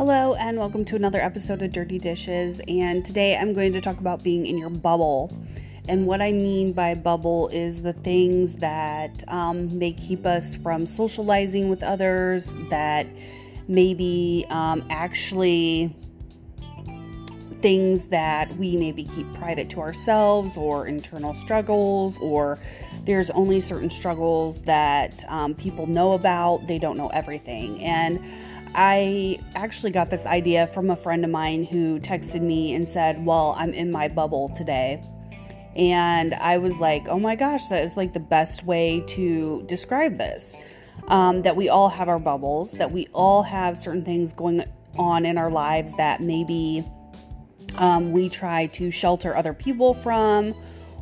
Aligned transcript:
Hello, 0.00 0.32
and 0.32 0.56
welcome 0.56 0.82
to 0.86 0.96
another 0.96 1.20
episode 1.20 1.60
of 1.60 1.72
Dirty 1.72 1.98
Dishes. 1.98 2.58
And 2.68 3.04
today 3.04 3.36
I'm 3.36 3.52
going 3.52 3.74
to 3.74 3.82
talk 3.82 4.00
about 4.00 4.22
being 4.22 4.46
in 4.46 4.56
your 4.56 4.70
bubble. 4.70 5.30
And 5.88 6.06
what 6.06 6.22
I 6.22 6.32
mean 6.32 6.72
by 6.72 6.94
bubble 6.94 7.48
is 7.48 7.82
the 7.82 7.92
things 7.92 8.54
that 8.54 9.22
um, 9.28 9.78
may 9.78 9.92
keep 9.92 10.24
us 10.24 10.54
from 10.54 10.86
socializing 10.86 11.68
with 11.68 11.82
others, 11.82 12.50
that 12.70 13.08
maybe 13.68 14.46
um, 14.48 14.86
actually 14.88 15.94
things 17.60 18.06
that 18.06 18.56
we 18.56 18.78
maybe 18.78 19.04
keep 19.04 19.30
private 19.34 19.68
to 19.68 19.80
ourselves 19.80 20.56
or 20.56 20.86
internal 20.86 21.34
struggles 21.34 22.16
or 22.22 22.58
there's 23.10 23.30
only 23.30 23.60
certain 23.60 23.90
struggles 23.90 24.62
that 24.62 25.24
um, 25.28 25.54
people 25.54 25.86
know 25.86 26.12
about 26.12 26.66
they 26.68 26.78
don't 26.78 26.96
know 26.96 27.08
everything 27.08 27.82
and 27.82 28.20
I 28.72 29.40
actually 29.56 29.90
got 29.90 30.10
this 30.10 30.24
idea 30.26 30.68
from 30.68 30.90
a 30.90 30.96
friend 30.96 31.24
of 31.24 31.30
mine 31.30 31.64
who 31.64 31.98
texted 31.98 32.40
me 32.40 32.72
and 32.74 32.88
said, 32.88 33.26
Well, 33.26 33.56
I'm 33.58 33.72
in 33.72 33.90
my 33.90 34.06
bubble 34.06 34.48
today. 34.50 35.02
And 35.74 36.34
I 36.34 36.58
was 36.58 36.76
like, 36.78 37.08
Oh 37.08 37.18
my 37.18 37.34
gosh, 37.34 37.66
that 37.68 37.82
is 37.82 37.96
like 37.96 38.12
the 38.12 38.20
best 38.20 38.64
way 38.64 39.02
to 39.08 39.64
describe 39.66 40.18
this. 40.18 40.54
Um, 41.08 41.42
that 41.42 41.56
we 41.56 41.68
all 41.68 41.88
have 41.88 42.08
our 42.08 42.20
bubbles, 42.20 42.70
that 42.72 42.92
we 42.92 43.08
all 43.12 43.42
have 43.42 43.76
certain 43.76 44.04
things 44.04 44.32
going 44.32 44.62
on 44.96 45.26
in 45.26 45.36
our 45.36 45.50
lives 45.50 45.92
that 45.96 46.20
maybe 46.20 46.84
um, 47.76 48.12
we 48.12 48.28
try 48.28 48.66
to 48.66 48.92
shelter 48.92 49.34
other 49.34 49.54
people 49.54 49.94
from 49.94 50.54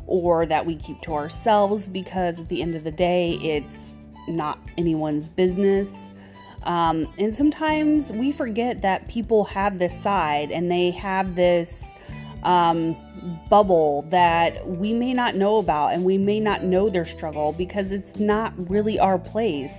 or 0.09 0.45
that 0.47 0.65
we 0.65 0.75
keep 0.75 0.99
to 1.01 1.13
ourselves 1.13 1.87
because 1.87 2.39
at 2.39 2.49
the 2.49 2.61
end 2.61 2.75
of 2.75 2.83
the 2.83 2.91
day, 2.91 3.33
it's 3.41 3.95
not 4.27 4.59
anyone's 4.77 5.29
business. 5.29 6.11
Um, 6.63 7.13
and 7.19 7.33
sometimes 7.33 8.11
we 8.11 8.31
forget 8.31 8.81
that 8.81 9.07
people 9.07 9.45
have 9.45 9.79
this 9.79 9.97
side 10.01 10.51
and 10.51 10.69
they 10.69 10.91
have 10.91 11.35
this 11.35 11.93
um, 12.43 12.97
bubble 13.49 14.01
that 14.09 14.67
we 14.67 14.93
may 14.93 15.13
not 15.13 15.35
know 15.35 15.57
about 15.57 15.93
and 15.93 16.03
we 16.03 16.17
may 16.17 16.39
not 16.39 16.63
know 16.63 16.89
their 16.89 17.05
struggle 17.05 17.53
because 17.53 17.91
it's 17.91 18.17
not 18.17 18.53
really 18.69 18.97
our 18.97 19.19
place 19.19 19.73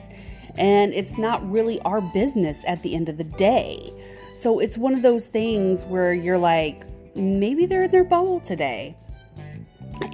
and 0.57 0.95
it's 0.95 1.19
not 1.19 1.49
really 1.51 1.81
our 1.81 2.01
business 2.01 2.59
at 2.67 2.81
the 2.83 2.95
end 2.95 3.09
of 3.09 3.17
the 3.17 3.25
day. 3.25 3.93
So 4.35 4.61
it's 4.61 4.79
one 4.79 4.95
of 4.95 5.03
those 5.03 5.27
things 5.27 5.85
where 5.85 6.13
you're 6.13 6.39
like, 6.39 6.85
maybe 7.17 7.67
they're 7.67 7.85
in 7.85 7.91
their 7.91 8.05
bubble 8.05 8.41
today. 8.41 8.97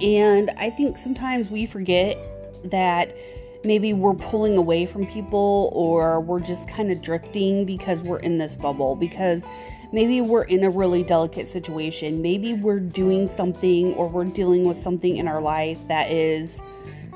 And 0.01 0.49
I 0.57 0.69
think 0.69 0.97
sometimes 0.97 1.49
we 1.49 1.65
forget 1.65 2.17
that 2.65 3.15
maybe 3.63 3.93
we're 3.93 4.13
pulling 4.13 4.57
away 4.57 4.85
from 4.85 5.05
people 5.07 5.69
or 5.73 6.19
we're 6.21 6.39
just 6.39 6.67
kind 6.69 6.91
of 6.91 7.01
drifting 7.01 7.65
because 7.65 8.03
we're 8.03 8.19
in 8.19 8.37
this 8.37 8.55
bubble 8.55 8.95
because 8.95 9.45
maybe 9.91 10.21
we're 10.21 10.43
in 10.43 10.63
a 10.63 10.69
really 10.69 11.03
delicate 11.03 11.47
situation. 11.47 12.21
Maybe 12.21 12.53
we're 12.53 12.79
doing 12.79 13.27
something 13.27 13.93
or 13.93 14.07
we're 14.07 14.25
dealing 14.25 14.65
with 14.65 14.77
something 14.77 15.17
in 15.17 15.27
our 15.27 15.41
life 15.41 15.79
that 15.87 16.11
is 16.11 16.61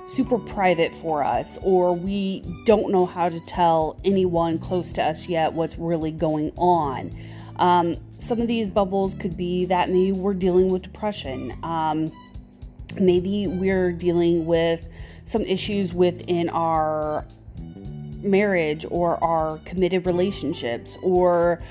super 0.08 0.38
private 0.38 0.94
for 0.96 1.24
us 1.24 1.58
or 1.62 1.96
we 1.96 2.42
don't 2.66 2.92
know 2.92 3.06
how 3.06 3.30
to 3.30 3.40
tell 3.42 3.98
anyone 4.04 4.60
close 4.60 4.92
to 4.94 5.02
us 5.02 5.28
yet 5.28 5.54
what's 5.54 5.78
really 5.78 6.12
going 6.12 6.52
on. 6.58 7.16
Um, 7.58 7.98
some 8.18 8.42
of 8.42 8.48
these 8.48 8.70
bubbles 8.70 9.14
could 9.14 9.38
be 9.38 9.66
that 9.66 9.90
maybe 9.90 10.12
we're 10.12 10.34
dealing 10.34 10.70
with 10.70 10.82
depression. 10.82 11.58
Um, 11.64 12.12
maybe 13.00 13.48
we're 13.48 13.92
dealing 13.92 14.46
with 14.46 14.88
some 15.24 15.44
issues 15.44 15.94
within 15.94 16.50
our 16.50 17.26
marriage 18.24 18.86
or 18.90 19.22
our 19.24 19.58
committed 19.66 20.06
relationships 20.06 20.98
or 21.02 21.62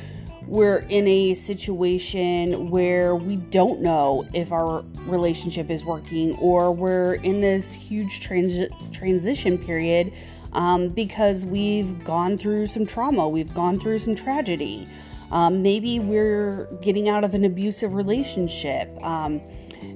we're 0.46 0.78
in 0.88 1.06
a 1.06 1.34
situation 1.34 2.70
where 2.70 3.14
we 3.14 3.36
don't 3.36 3.80
know 3.80 4.26
if 4.34 4.50
our 4.50 4.82
relationship 5.06 5.70
is 5.70 5.84
working 5.84 6.36
or 6.38 6.72
we're 6.72 7.14
in 7.14 7.40
this 7.40 7.72
huge 7.72 8.20
trans- 8.20 8.68
transition 8.92 9.56
period 9.56 10.12
um, 10.52 10.88
because 10.88 11.44
we've 11.44 12.02
gone 12.02 12.36
through 12.36 12.66
some 12.66 12.84
trauma 12.84 13.28
we've 13.28 13.54
gone 13.54 13.78
through 13.78 13.98
some 13.98 14.14
tragedy. 14.14 14.88
Um, 15.30 15.62
maybe 15.62 16.00
we're 16.00 16.66
getting 16.82 17.08
out 17.08 17.22
of 17.22 17.34
an 17.34 17.44
abusive 17.44 17.94
relationship. 17.94 18.90
Um, 19.04 19.40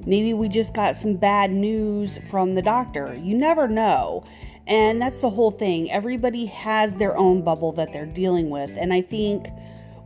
Maybe 0.06 0.34
we 0.34 0.48
just 0.48 0.74
got 0.74 0.96
some 0.96 1.14
bad 1.14 1.50
news 1.50 2.18
from 2.30 2.54
the 2.54 2.62
doctor. 2.62 3.14
You 3.14 3.36
never 3.36 3.68
know. 3.68 4.24
And 4.66 5.00
that's 5.00 5.20
the 5.20 5.30
whole 5.30 5.50
thing. 5.50 5.90
Everybody 5.90 6.46
has 6.46 6.96
their 6.96 7.16
own 7.16 7.42
bubble 7.42 7.72
that 7.72 7.92
they're 7.92 8.06
dealing 8.06 8.50
with. 8.50 8.70
And 8.70 8.92
I 8.92 9.02
think 9.02 9.48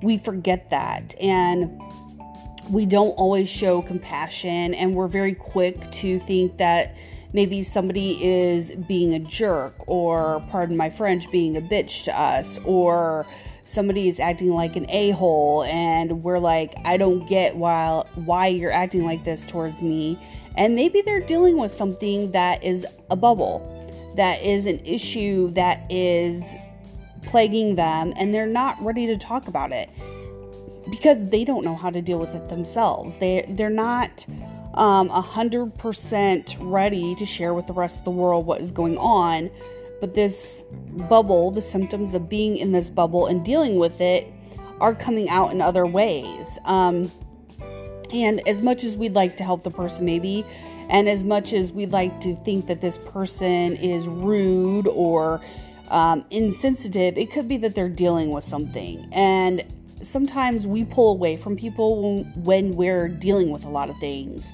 we 0.03 0.19
forget 0.19 0.71
that. 0.71 1.15
And 1.21 1.81
we 2.71 2.85
don't 2.85 3.13
always 3.13 3.49
show 3.49 3.83
compassion. 3.83 4.75
And 4.75 4.95
we're 4.95 5.09
very 5.09 5.35
quick 5.35 5.91
to 5.93 6.19
think 6.21 6.59
that 6.59 6.97
maybe 7.33 7.63
somebody 7.63 8.25
is 8.25 8.71
being 8.89 9.15
a 9.15 9.19
jerk, 9.19 9.75
or, 9.87 10.43
pardon 10.51 10.77
my 10.77 10.91
French, 10.91 11.31
being 11.31 11.57
a 11.57 11.61
bitch 11.61 12.05
to 12.05 12.21
us, 12.21 12.59
or 12.65 13.27
somebody 13.69 14.09
is 14.09 14.19
acting 14.19 14.51
like 14.51 14.77
an 14.77 14.87
a-hole 14.89 15.63
and 15.65 16.23
we're 16.23 16.39
like 16.39 16.75
i 16.87 16.97
don't 16.97 17.29
get 17.29 17.55
why 17.55 18.03
why 18.15 18.47
you're 18.47 18.73
acting 18.73 19.05
like 19.05 19.25
this 19.25 19.45
towards 19.45 19.81
me. 19.83 20.19
And 20.57 20.75
maybe 20.75 21.03
they're 21.03 21.21
dealing 21.21 21.57
with 21.57 21.73
something 21.73 22.33
that 22.33 22.65
is 22.65 22.85
a 23.11 23.17
bubble 23.17 23.75
that 24.17 24.43
is 24.43 24.67
an 24.67 24.85
issue 24.85 25.53
that 25.53 25.87
is 25.91 26.57
plaguing 27.23 27.77
them 27.77 28.13
and 28.17 28.35
they're 28.35 28.47
not 28.47 28.77
ready 28.83 29.07
to 29.07 29.17
talk 29.17 29.47
about 29.47 29.71
it 29.71 29.89
because 30.91 31.25
they 31.29 31.45
don't 31.45 31.65
know 31.65 31.77
how 31.77 31.91
to 31.91 32.03
deal 32.03 32.19
with 32.19 32.35
it 32.35 32.49
themselves. 32.49 33.15
They 33.21 33.47
they're 33.49 33.71
not 33.71 34.27
um, 34.75 35.09
100% 35.09 36.57
ready 36.61 37.15
to 37.15 37.27
share 37.27 37.55
with 37.55 37.67
the 37.67 37.73
rest 37.73 37.99
of 37.99 38.05
the 38.05 38.11
world 38.11 38.47
what 38.47 38.61
is 38.61 38.71
going 38.71 38.99
on 38.99 39.51
but 40.01 40.15
this 40.15 40.63
bubble, 41.09 41.51
the 41.51 41.63
symptoms 41.63 42.15
of 42.15 42.29
being 42.29 42.57
in 42.57 42.73
this 42.73 42.91
bubble 42.91 43.27
and 43.27 43.45
dealing 43.45 43.79
with 43.79 44.01
it, 44.01 44.33
are 44.81 44.95
coming 44.95 45.29
out 45.29 45.51
in 45.51 45.61
other 45.61 45.87
ways. 45.87 46.59
Um, 46.65 47.11
and 48.13 48.47
as 48.49 48.63
much 48.63 48.85
as 48.85 48.97
we'd 48.97 49.15
like 49.15 49.37
to 49.39 49.45
help 49.45 49.65
the 49.65 49.71
person, 49.71 50.05
maybe, 50.05 50.45
and 50.89 51.09
as 51.09 51.23
much 51.23 51.53
as 51.53 51.73
we'd 51.73 51.93
like 51.93 52.21
to 52.23 52.37
think 52.45 52.67
that 52.67 52.81
this 52.81 52.99
person 52.99 53.77
is 53.77 54.07
rude 54.07 54.87
or 54.89 55.41
um, 55.91 56.25
insensitive, 56.31 57.19
it 57.19 57.31
could 57.31 57.49
be 57.49 57.57
that 57.59 57.75
they're 57.75 57.89
dealing 57.89 58.31
with 58.31 58.45
something. 58.45 59.09
And 59.13 59.65
sometimes 60.01 60.67
we 60.67 60.85
pull 60.85 61.11
away 61.13 61.37
from 61.37 61.57
people 61.57 62.25
when 62.37 62.77
we're 62.77 63.09
dealing 63.09 63.51
with 63.51 63.65
a 63.65 63.69
lot 63.69 63.91
of 63.91 63.99
things. 63.99 64.53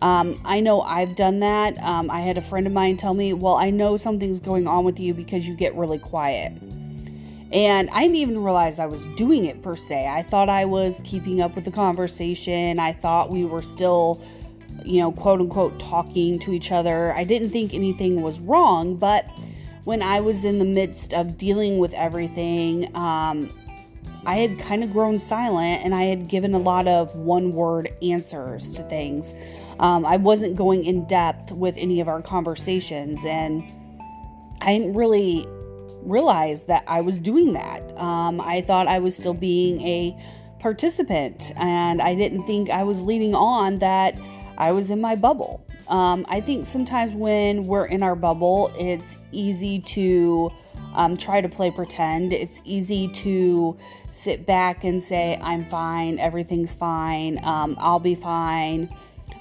Um, 0.00 0.40
I 0.44 0.60
know 0.60 0.80
I've 0.80 1.16
done 1.16 1.40
that. 1.40 1.82
Um, 1.82 2.10
I 2.10 2.20
had 2.20 2.38
a 2.38 2.42
friend 2.42 2.66
of 2.66 2.72
mine 2.72 2.96
tell 2.96 3.14
me, 3.14 3.32
Well, 3.32 3.56
I 3.56 3.70
know 3.70 3.96
something's 3.96 4.40
going 4.40 4.68
on 4.68 4.84
with 4.84 5.00
you 5.00 5.14
because 5.14 5.46
you 5.46 5.54
get 5.54 5.74
really 5.74 5.98
quiet. 5.98 6.52
And 7.50 7.88
I 7.90 8.02
didn't 8.02 8.16
even 8.16 8.44
realize 8.44 8.78
I 8.78 8.86
was 8.86 9.06
doing 9.16 9.46
it 9.46 9.62
per 9.62 9.74
se. 9.74 10.06
I 10.06 10.22
thought 10.22 10.48
I 10.48 10.66
was 10.66 11.00
keeping 11.02 11.40
up 11.40 11.54
with 11.54 11.64
the 11.64 11.70
conversation. 11.70 12.78
I 12.78 12.92
thought 12.92 13.30
we 13.30 13.44
were 13.44 13.62
still, 13.62 14.22
you 14.84 15.00
know, 15.00 15.12
quote 15.12 15.40
unquote, 15.40 15.78
talking 15.80 16.38
to 16.40 16.52
each 16.52 16.70
other. 16.70 17.12
I 17.14 17.24
didn't 17.24 17.50
think 17.50 17.72
anything 17.72 18.20
was 18.20 18.38
wrong, 18.38 18.96
but 18.96 19.26
when 19.84 20.02
I 20.02 20.20
was 20.20 20.44
in 20.44 20.58
the 20.58 20.66
midst 20.66 21.14
of 21.14 21.38
dealing 21.38 21.78
with 21.78 21.94
everything, 21.94 22.94
um, 22.94 23.50
I 24.26 24.36
had 24.36 24.58
kind 24.58 24.84
of 24.84 24.92
grown 24.92 25.18
silent 25.18 25.82
and 25.82 25.94
I 25.94 26.02
had 26.02 26.28
given 26.28 26.52
a 26.52 26.58
lot 26.58 26.86
of 26.86 27.14
one 27.14 27.54
word 27.54 27.88
answers 28.02 28.70
to 28.72 28.82
things. 28.82 29.32
Um, 29.80 30.04
I 30.04 30.16
wasn't 30.16 30.56
going 30.56 30.84
in 30.84 31.06
depth 31.06 31.52
with 31.52 31.76
any 31.76 32.00
of 32.00 32.08
our 32.08 32.22
conversations, 32.22 33.24
and 33.24 33.62
I 34.60 34.76
didn't 34.76 34.94
really 34.94 35.46
realize 36.02 36.62
that 36.64 36.84
I 36.86 37.00
was 37.00 37.16
doing 37.16 37.52
that. 37.52 37.82
Um, 37.96 38.40
I 38.40 38.62
thought 38.62 38.88
I 38.88 38.98
was 38.98 39.16
still 39.16 39.34
being 39.34 39.80
a 39.82 40.18
participant, 40.58 41.52
and 41.56 42.02
I 42.02 42.14
didn't 42.14 42.46
think 42.46 42.70
I 42.70 42.82
was 42.82 43.00
leading 43.00 43.34
on 43.34 43.76
that 43.76 44.16
I 44.56 44.72
was 44.72 44.90
in 44.90 45.00
my 45.00 45.14
bubble. 45.14 45.64
Um, 45.86 46.26
I 46.28 46.40
think 46.40 46.66
sometimes 46.66 47.12
when 47.12 47.66
we're 47.66 47.86
in 47.86 48.02
our 48.02 48.16
bubble, 48.16 48.72
it's 48.76 49.16
easy 49.30 49.78
to 49.80 50.50
um, 50.94 51.16
try 51.16 51.40
to 51.40 51.48
play 51.48 51.70
pretend. 51.70 52.32
It's 52.32 52.60
easy 52.64 53.08
to 53.08 53.78
sit 54.10 54.44
back 54.44 54.82
and 54.82 55.02
say, 55.02 55.38
I'm 55.40 55.64
fine, 55.66 56.18
everything's 56.18 56.74
fine, 56.74 57.42
um, 57.44 57.76
I'll 57.78 58.00
be 58.00 58.16
fine 58.16 58.94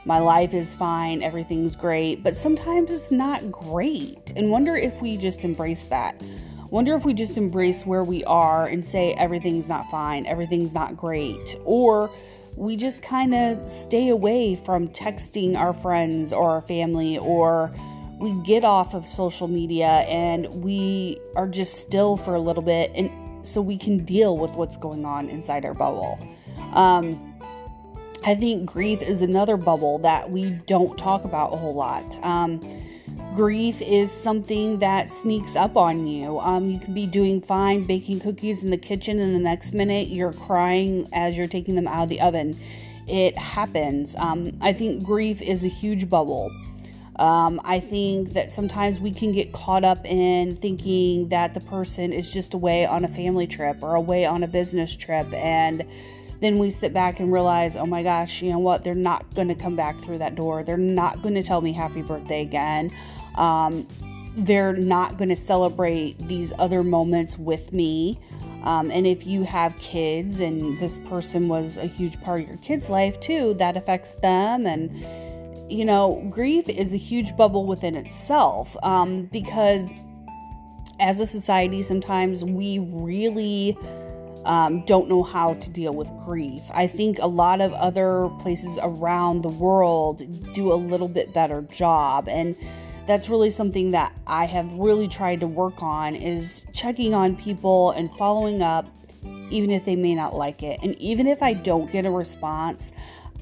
my 0.07 0.19
life 0.19 0.53
is 0.53 0.73
fine, 0.73 1.21
everything's 1.21 1.75
great, 1.75 2.23
but 2.23 2.33
sometimes 2.33 2.89
it's 2.89 3.11
not 3.11 3.51
great. 3.51 4.31
And 4.37 4.49
wonder 4.49 4.73
if 4.77 5.01
we 5.01 5.17
just 5.17 5.43
embrace 5.43 5.83
that. 5.89 6.23
Wonder 6.69 6.95
if 6.95 7.03
we 7.03 7.13
just 7.13 7.37
embrace 7.37 7.85
where 7.85 8.05
we 8.05 8.23
are 8.23 8.65
and 8.65 8.85
say 8.85 9.13
everything's 9.15 9.67
not 9.67 9.91
fine, 9.91 10.25
everything's 10.25 10.73
not 10.73 10.95
great. 10.95 11.57
Or 11.65 12.09
we 12.55 12.77
just 12.77 13.01
kind 13.01 13.35
of 13.35 13.69
stay 13.69 14.07
away 14.07 14.55
from 14.55 14.87
texting 14.87 15.57
our 15.57 15.73
friends 15.73 16.31
or 16.31 16.51
our 16.51 16.61
family, 16.61 17.17
or 17.17 17.69
we 18.17 18.31
get 18.45 18.63
off 18.63 18.93
of 18.93 19.09
social 19.09 19.49
media 19.49 20.05
and 20.07 20.63
we 20.63 21.19
are 21.35 21.49
just 21.49 21.81
still 21.81 22.15
for 22.15 22.33
a 22.33 22.39
little 22.39 22.63
bit. 22.63 22.91
And 22.95 23.45
so 23.45 23.61
we 23.61 23.77
can 23.77 24.05
deal 24.05 24.37
with 24.37 24.51
what's 24.51 24.77
going 24.77 25.03
on 25.03 25.27
inside 25.27 25.65
our 25.65 25.73
bubble. 25.73 26.17
Um, 26.71 27.26
I 28.23 28.35
think 28.35 28.69
grief 28.69 29.01
is 29.01 29.21
another 29.21 29.55
bubble 29.55 29.99
that 29.99 30.29
we 30.29 30.49
don't 30.67 30.97
talk 30.97 31.23
about 31.23 31.53
a 31.53 31.57
whole 31.57 31.73
lot. 31.73 32.23
Um, 32.23 32.59
grief 33.35 33.81
is 33.81 34.11
something 34.11 34.79
that 34.79 35.09
sneaks 35.09 35.55
up 35.55 35.77
on 35.77 36.07
you. 36.07 36.39
Um, 36.39 36.69
you 36.69 36.79
can 36.79 36.93
be 36.93 37.05
doing 37.05 37.41
fine 37.41 37.85
baking 37.85 38.19
cookies 38.19 38.63
in 38.63 38.69
the 38.69 38.77
kitchen, 38.77 39.19
and 39.19 39.33
the 39.33 39.39
next 39.39 39.73
minute 39.73 40.09
you're 40.09 40.33
crying 40.33 41.07
as 41.13 41.37
you're 41.37 41.47
taking 41.47 41.75
them 41.75 41.87
out 41.87 42.03
of 42.03 42.09
the 42.09 42.19
oven. 42.19 42.59
It 43.07 43.37
happens. 43.37 44.15
Um, 44.17 44.57
I 44.59 44.73
think 44.73 45.03
grief 45.03 45.41
is 45.41 45.63
a 45.63 45.69
huge 45.69 46.09
bubble. 46.09 46.51
Um, 47.15 47.61
I 47.63 47.79
think 47.79 48.33
that 48.33 48.51
sometimes 48.51 48.99
we 48.99 49.11
can 49.11 49.31
get 49.31 49.53
caught 49.53 49.83
up 49.83 50.05
in 50.05 50.55
thinking 50.57 51.29
that 51.29 51.53
the 51.53 51.61
person 51.61 52.13
is 52.13 52.31
just 52.31 52.53
away 52.53 52.85
on 52.85 53.05
a 53.05 53.07
family 53.07 53.47
trip 53.47 53.81
or 53.81 53.95
away 53.95 54.25
on 54.25 54.43
a 54.43 54.47
business 54.47 54.95
trip, 54.95 55.31
and 55.33 55.85
then 56.39 56.59
we 56.59 56.69
sit 56.69 56.93
back 56.93 57.19
and 57.19 57.31
realize, 57.31 57.75
oh 57.75 57.85
my 57.85 58.03
gosh, 58.03 58.41
you 58.41 58.51
know 58.51 58.59
what? 58.59 58.83
They're 58.83 58.93
not 58.93 59.33
going 59.33 59.47
to 59.47 59.55
come 59.55 59.75
back 59.75 59.99
through 60.01 60.19
that 60.19 60.35
door. 60.35 60.63
They're 60.63 60.77
not 60.77 61.21
going 61.21 61.35
to 61.35 61.43
tell 61.43 61.61
me 61.61 61.73
happy 61.73 62.01
birthday 62.01 62.41
again. 62.41 62.91
Um, 63.35 63.87
they're 64.35 64.73
not 64.73 65.17
going 65.17 65.29
to 65.29 65.35
celebrate 65.35 66.27
these 66.27 66.53
other 66.59 66.83
moments 66.83 67.37
with 67.37 67.73
me. 67.73 68.19
Um, 68.63 68.91
and 68.91 69.07
if 69.07 69.25
you 69.25 69.43
have 69.43 69.77
kids 69.79 70.39
and 70.39 70.79
this 70.79 70.99
person 71.09 71.47
was 71.47 71.77
a 71.77 71.85
huge 71.85 72.21
part 72.21 72.41
of 72.41 72.47
your 72.47 72.57
kid's 72.57 72.89
life 72.89 73.19
too, 73.19 73.55
that 73.55 73.75
affects 73.75 74.11
them. 74.21 74.67
And, 74.67 75.71
you 75.71 75.85
know, 75.85 76.27
grief 76.29 76.69
is 76.69 76.93
a 76.93 76.97
huge 76.97 77.35
bubble 77.35 77.65
within 77.65 77.95
itself 77.95 78.75
um, 78.83 79.23
because 79.31 79.89
as 80.99 81.19
a 81.19 81.25
society, 81.25 81.81
sometimes 81.81 82.43
we 82.43 82.79
really 82.79 83.77
um, 84.47 84.85
don't 84.85 85.09
know 85.09 85.23
how 85.23 85.55
to 85.55 85.69
deal 85.69 85.93
with 85.93 86.07
grief. 86.25 86.61
I 86.71 86.87
think 86.87 87.19
a 87.19 87.27
lot 87.27 87.59
of 87.59 87.73
other 87.73 88.29
places 88.39 88.79
around 88.81 89.41
the 89.41 89.49
world 89.49 90.23
do 90.53 90.71
a 90.71 90.75
little 90.75 91.09
bit 91.09 91.33
better 91.33 91.61
job. 91.63 92.29
And 92.29 92.55
that's 93.05 93.27
really 93.27 93.51
something 93.51 93.91
that 93.91 94.17
I 94.25 94.45
have 94.45 94.71
really 94.73 95.09
tried 95.09 95.41
to 95.41 95.47
work 95.47 95.83
on 95.83 96.15
is 96.15 96.63
checking 96.73 97.13
on 97.13 97.35
people 97.35 97.91
and 97.91 98.09
following 98.17 98.61
up 98.61 98.87
even 99.49 99.69
if 99.69 99.85
they 99.85 99.95
may 99.95 100.15
not 100.15 100.35
like 100.35 100.63
it. 100.63 100.79
And 100.81 100.95
even 100.95 101.27
if 101.27 101.43
I 101.43 101.53
don't 101.53 101.91
get 101.91 102.05
a 102.05 102.11
response, 102.11 102.91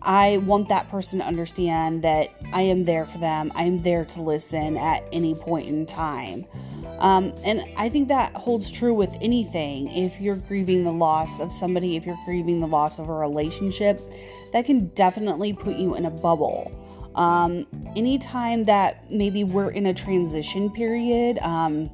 I 0.02 0.38
want 0.38 0.69
that 0.69 0.90
person 0.90 1.19
to 1.19 1.25
understand 1.25 2.04
that 2.04 2.30
I 2.54 2.62
am 2.62 2.86
there 2.86 3.06
for 3.06 3.18
them. 3.18 3.52
I 3.56 3.63
am 3.63 3.81
there 3.81 4.06
to 4.06 4.22
listen 4.22 4.78
at 4.78 5.04
any 5.12 5.34
point 5.34 5.68
in 5.68 5.86
time. 5.86 6.46
Um, 7.00 7.33
and 7.44 7.63
I 7.77 7.89
think 7.89 8.07
that 8.07 8.33
holds 8.33 8.71
true 8.71 8.94
with 8.94 9.15
anything. 9.21 9.89
If 9.89 10.21
you're 10.21 10.38
grieving 10.38 10.83
the 10.83 10.94
loss 10.94 11.39
of 11.39 11.51
somebody, 11.53 11.95
if 11.97 12.06
you're 12.06 12.19
grieving 12.25 12.59
the 12.59 12.68
loss 12.68 13.00
of 13.00 13.09
a 13.09 13.13
relationship, 13.13 14.00
that 14.53 14.65
can 14.65 14.88
definitely 14.89 15.53
put 15.53 15.75
you 15.75 15.95
in 15.95 16.06
a 16.06 16.12
bubble. 16.12 16.71
Um, 17.15 17.65
anytime 17.95 18.65
that 18.65 19.09
maybe 19.12 19.44
we're 19.44 19.71
in 19.71 19.86
a 19.86 19.94
transition 19.94 20.69
period 20.69 21.38
um, 21.39 21.89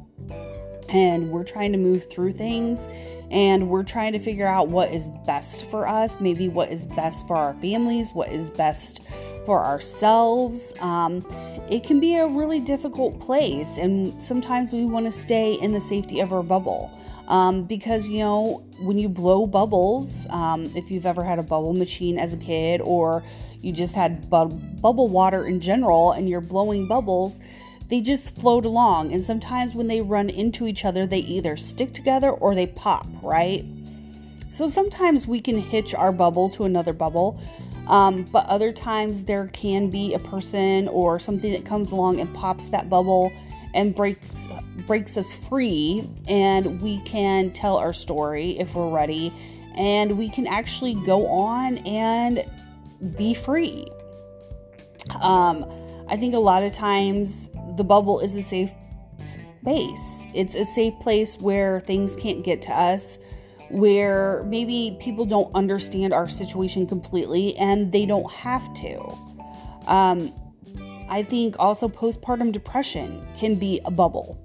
and 0.90 1.32
we're 1.32 1.44
trying 1.44 1.72
to 1.74 1.78
move 1.78 2.10
through 2.10 2.34
things 2.34 2.88
and 3.30 3.70
we're 3.70 3.84
trying 3.84 4.14
to 4.14 4.20
figure 4.20 4.48
out 4.48 4.68
what 4.68 4.92
is 4.92 5.10
best 5.26 5.66
for 5.66 5.88
us, 5.88 6.18
maybe 6.20 6.50
what 6.50 6.72
is 6.72 6.86
best 6.86 7.26
for 7.28 7.36
our 7.36 7.54
families, 7.56 8.12
what 8.14 8.30
is 8.30 8.50
best 8.50 9.02
for 9.46 9.64
ourselves. 9.64 10.74
Um, 10.80 11.26
it 11.70 11.84
can 11.84 12.00
be 12.00 12.16
a 12.16 12.28
really 12.28 12.60
difficult 12.60 13.20
place, 13.20 13.70
and 13.78 14.22
sometimes 14.22 14.72
we 14.72 14.86
want 14.86 15.06
to 15.06 15.12
stay 15.12 15.54
in 15.54 15.72
the 15.72 15.82
safety 15.82 16.20
of 16.20 16.34
our 16.34 16.44
bubble. 16.44 16.92
Um, 17.28 17.64
because 17.64 18.08
you 18.10 18.20
know 18.20 18.64
when 18.80 18.98
you 18.98 19.08
blow 19.08 19.46
bubbles 19.46 20.26
um, 20.32 20.70
if 20.76 20.92
you've 20.92 21.06
ever 21.06 21.24
had 21.24 21.40
a 21.40 21.44
bubble 21.44 21.72
machine 21.72 22.20
as 22.20 22.34
a 22.34 22.38
kid 22.38 22.82
or 22.82 23.24
you 23.62 23.72
just 23.72 23.94
had 23.94 24.30
bu- 24.30 24.50
bubble 24.50 25.08
water 25.08 25.46
in 25.46 25.62
general 25.62 26.12
and 26.12 26.28
you're 26.28 26.42
blowing 26.42 26.88
bubbles, 26.88 27.40
they 27.90 28.02
just 28.02 28.36
float 28.36 28.66
along. 28.66 29.14
And 29.14 29.24
sometimes 29.24 29.76
when 29.76 29.88
they 29.88 30.02
run 30.02 30.30
into 30.30 30.66
each 30.66 30.84
other, 30.84 31.06
they 31.06 31.20
either 31.20 31.56
stick 31.58 31.94
together 31.94 32.30
or 32.30 32.56
they 32.56 32.68
pop, 32.68 33.08
right? 33.22 33.64
So 34.52 34.68
sometimes 34.68 35.28
we 35.28 35.40
can 35.40 35.58
hitch 35.58 35.94
our 35.94 36.12
bubble 36.12 36.50
to 36.52 36.66
another 36.66 36.94
bubble, 36.94 37.40
um, 37.92 38.24
but 38.24 38.46
other 38.48 38.72
times 38.72 39.24
there 39.24 39.48
can 39.48 39.90
be 39.90 40.14
a 40.14 40.20
person 40.20 40.88
or 40.88 41.20
something 41.20 41.52
that 41.52 41.66
comes 41.66 41.92
along 41.92 42.22
and 42.22 42.34
pops 42.34 42.70
that 42.70 42.90
bubble 42.90 43.32
and 43.74 43.94
breaks 43.94 44.26
breaks 44.88 45.18
us 45.18 45.32
free 45.34 46.10
and 46.28 46.82
we 46.82 47.02
can 47.02 47.52
tell 47.52 47.78
our 47.78 47.94
story 47.94 48.58
if 48.58 48.74
we're 48.74 48.90
ready 48.90 49.32
and 49.76 50.18
we 50.18 50.30
can 50.30 50.48
actually 50.48 50.96
go 51.06 51.28
on 51.28 51.78
and 51.80 52.46
be 53.18 53.34
free. 53.34 53.86
Um, 55.22 55.66
I 56.08 56.16
think 56.18 56.34
a 56.34 56.40
lot 56.40 56.64
of 56.64 56.74
times 56.74 57.50
the 57.76 57.84
bubble 57.84 58.22
is 58.22 58.36
a 58.36 58.42
safe 58.42 58.72
space. 59.26 60.26
It's 60.34 60.56
a 60.56 60.66
safe 60.66 60.94
place 61.02 61.38
where 61.38 61.82
things 61.82 62.14
can't 62.16 62.44
get 62.44 62.62
to 62.64 62.72
us, 62.72 63.18
where 63.72 64.44
maybe 64.46 64.98
people 65.00 65.26
don't 65.26 65.54
understand 65.56 66.14
our 66.14 66.28
situation 66.28 66.86
completely 66.86 67.56
and 67.58 67.92
they 67.92 68.06
don't 68.06 68.32
have 68.32 68.74
to. 68.76 69.00
Um, 69.88 70.34
I 71.10 71.24
think 71.24 71.56
also 71.60 71.88
postpartum 71.88 72.52
depression 72.52 73.26
can 73.38 73.56
be 73.56 73.82
a 73.86 73.92
bubble. 73.92 74.38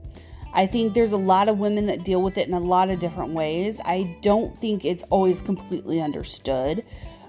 I 0.52 0.67
think 0.67 0.94
there's 0.94 1.12
a 1.12 1.19
lot 1.19 1.49
of 1.49 1.58
women 1.58 1.87
that 1.87 2.05
deal 2.05 2.23
with 2.23 2.38
it 2.38 2.49
in 2.49 2.55
a 2.55 2.61
lot 2.61 2.88
of 2.88 2.99
different 2.99 3.34
ways. 3.34 3.78
I 3.84 4.17
don't 4.23 4.58
think 4.61 4.84
it's 4.84 5.02
always 5.11 5.43
completely 5.43 6.00
understood. 6.00 6.84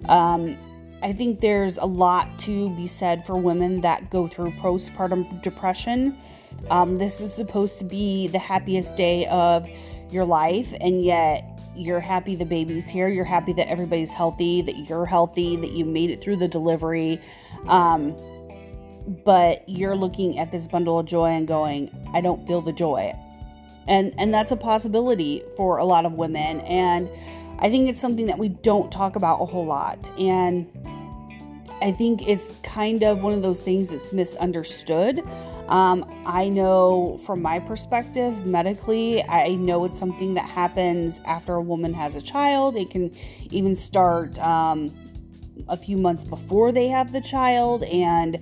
Um, 0.07 0.57
I 1.03 1.11
think 1.13 1.41
there's 1.41 1.77
a 1.77 1.85
lot 1.85 2.39
to 2.39 2.69
be 2.75 2.87
said 2.87 3.25
for 3.25 3.35
women 3.35 3.81
that 3.81 4.09
go 4.09 4.27
through 4.27 4.51
postpartum 4.53 5.41
depression. 5.43 6.17
Um, 6.71 6.97
this 6.97 7.19
is 7.19 7.33
supposed 7.33 7.77
to 7.79 7.83
be 7.83 8.27
the 8.27 8.39
happiest 8.39 8.95
day 8.95 9.25
of 9.27 9.67
your 10.09 10.25
life, 10.25 10.73
and 10.79 11.03
yet 11.03 11.56
you're 11.77 11.99
happy 11.99 12.35
the 12.35 12.45
baby's 12.45 12.87
here. 12.87 13.07
You're 13.07 13.25
happy 13.25 13.53
that 13.53 13.69
everybody's 13.69 14.11
healthy, 14.11 14.61
that 14.63 14.89
you're 14.89 15.05
healthy, 15.05 15.55
that 15.55 15.71
you 15.71 15.85
made 15.85 16.09
it 16.09 16.21
through 16.21 16.37
the 16.37 16.47
delivery. 16.47 17.21
Um, 17.67 18.15
but 19.23 19.67
you're 19.69 19.95
looking 19.95 20.37
at 20.37 20.51
this 20.51 20.67
bundle 20.67 20.99
of 20.99 21.05
joy 21.05 21.27
and 21.27 21.47
going, 21.47 21.89
I 22.13 22.21
don't 22.21 22.45
feel 22.45 22.61
the 22.61 22.73
joy. 22.73 23.13
And 23.87 24.13
and 24.17 24.33
that's 24.33 24.51
a 24.51 24.57
possibility 24.57 25.43
for 25.55 25.77
a 25.77 25.85
lot 25.85 26.05
of 26.05 26.13
women. 26.13 26.59
And 26.61 27.09
I 27.59 27.69
think 27.69 27.89
it's 27.89 28.01
something 28.01 28.25
that 28.25 28.37
we 28.37 28.49
don't 28.49 28.91
talk 28.91 29.15
about 29.15 29.41
a 29.41 29.45
whole 29.45 29.65
lot. 29.65 30.09
And 30.19 30.67
I 31.81 31.91
think 31.91 32.27
it's 32.27 32.43
kind 32.63 33.03
of 33.03 33.23
one 33.23 33.33
of 33.33 33.41
those 33.41 33.59
things 33.59 33.89
that's 33.89 34.11
misunderstood. 34.11 35.21
Um, 35.67 36.05
I 36.25 36.47
know 36.47 37.19
from 37.25 37.41
my 37.41 37.59
perspective, 37.59 38.45
medically, 38.45 39.23
I 39.23 39.55
know 39.55 39.83
it's 39.85 39.99
something 39.99 40.33
that 40.35 40.45
happens 40.45 41.19
after 41.25 41.55
a 41.55 41.61
woman 41.61 41.93
has 41.93 42.15
a 42.15 42.21
child. 42.21 42.77
It 42.77 42.89
can 42.89 43.13
even 43.49 43.75
start 43.75 44.39
um, 44.39 44.93
a 45.67 45.75
few 45.75 45.97
months 45.97 46.23
before 46.23 46.71
they 46.71 46.87
have 46.87 47.11
the 47.11 47.21
child, 47.21 47.83
and 47.83 48.39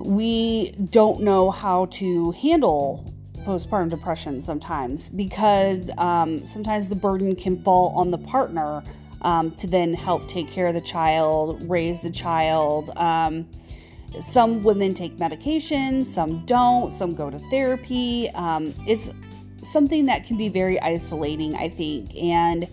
we 0.00 0.70
don't 0.90 1.20
know 1.20 1.50
how 1.50 1.86
to 1.86 2.30
handle 2.32 3.12
postpartum 3.40 3.90
depression 3.90 4.42
sometimes 4.42 5.08
because 5.08 5.88
um, 5.98 6.44
sometimes 6.46 6.88
the 6.88 6.96
burden 6.96 7.36
can 7.36 7.62
fall 7.62 7.90
on 7.96 8.10
the 8.10 8.18
partner 8.18 8.82
um, 9.22 9.50
to 9.52 9.66
then 9.66 9.94
help 9.94 10.28
take 10.28 10.50
care 10.50 10.66
of 10.66 10.74
the 10.74 10.80
child, 10.80 11.68
raise 11.68 12.00
the 12.00 12.10
child. 12.10 12.90
Some 14.20 14.62
women 14.62 14.94
take 14.94 15.18
medication, 15.18 16.04
some 16.04 16.44
don't, 16.46 16.92
some 16.92 17.14
go 17.14 17.30
to 17.30 17.38
therapy. 17.50 18.30
Um, 18.30 18.72
it's 18.86 19.10
something 19.62 20.06
that 20.06 20.26
can 20.26 20.36
be 20.36 20.48
very 20.48 20.80
isolating, 20.80 21.54
I 21.54 21.68
think, 21.68 22.14
and 22.16 22.68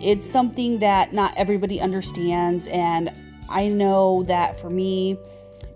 it's 0.00 0.28
something 0.28 0.80
that 0.80 1.12
not 1.12 1.34
everybody 1.36 1.80
understands. 1.80 2.66
And 2.68 3.12
I 3.48 3.68
know 3.68 4.24
that 4.24 4.60
for 4.60 4.70
me, 4.70 5.16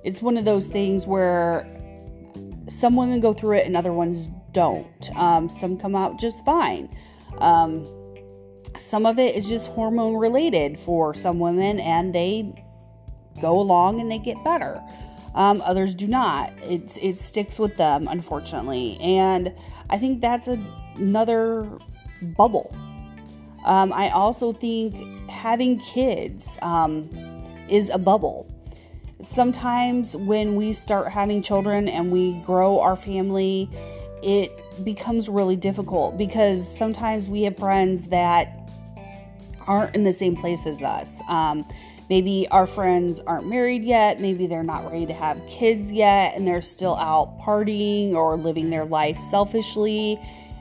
it's 0.05 0.21
one 0.21 0.37
of 0.37 0.45
those 0.45 0.67
things 0.67 1.07
where 1.07 1.67
some 2.69 2.97
women 2.97 3.21
go 3.21 3.33
through 3.33 3.59
it 3.59 3.67
and 3.67 3.76
other 3.76 3.93
ones 3.93 4.28
don't. 4.52 5.17
Um, 5.17 5.49
some 5.49 5.76
come 5.78 5.95
out 5.95 6.19
just 6.19 6.45
fine. 6.45 6.95
Um, 7.38 7.87
some 8.78 9.07
of 9.07 9.19
it 9.19 9.35
is 9.35 9.49
just 9.49 9.69
hormone 9.69 10.14
related 10.17 10.78
for 10.81 11.14
some 11.14 11.38
women 11.38 11.81
and 11.81 12.14
they 12.14 12.64
go 13.40 13.59
along 13.59 14.00
and 14.00 14.11
they 14.11 14.18
get 14.18 14.42
better. 14.45 14.83
Um, 15.35 15.62
others 15.64 15.95
do 15.95 16.07
not. 16.07 16.52
It, 16.62 16.97
it 17.00 17.18
sticks 17.18 17.59
with 17.59 17.76
them, 17.76 18.09
unfortunately. 18.09 18.99
And 19.00 19.54
I 19.90 19.99
think 19.99 20.21
that's 20.21 20.49
a, 20.49 20.59
another 20.97 21.68
bubble. 22.23 22.75
Um, 23.64 23.92
I 23.92 24.11
also 24.11 24.52
think 24.52 25.28
having 25.30 25.78
kids 25.80 26.57
um, 26.62 27.11
is 27.68 27.88
a 27.90 27.99
bubble 27.99 28.50
sometimes 29.21 30.16
when 30.16 30.54
we 30.57 30.73
start 30.73 31.09
having 31.09 31.42
children 31.42 31.88
and 31.88 32.12
we 32.12 32.35
grow 32.40 32.80
our 32.80 32.97
family, 32.97 33.68
it 34.23 34.52
becomes 34.85 35.28
really 35.28 35.57
difficult 35.57 36.16
because 36.16 36.66
sometimes 36.76 37.28
we 37.28 37.42
have 37.42 37.57
friends 37.57 38.09
that 38.09 38.71
aren't 39.66 39.95
in 39.95 40.04
the 40.04 40.12
same 40.12 40.37
place 40.37 40.66
as 40.66 40.80
us. 40.83 41.21
Um, 41.28 41.66
maybe 42.08 42.48
our 42.50 42.66
friends 42.66 43.20
aren't 43.20 43.46
married 43.46 43.84
yet, 43.84 44.20
maybe 44.20 44.46
they're 44.46 44.62
not 44.62 44.90
ready 44.90 45.06
to 45.06 45.14
have 45.14 45.40
kids 45.48 45.90
yet, 45.90 46.36
and 46.36 46.46
they're 46.46 46.62
still 46.62 46.96
out 46.96 47.38
partying 47.40 48.12
or 48.12 48.36
living 48.36 48.70
their 48.70 48.84
life 48.84 49.18
selfishly 49.30 50.18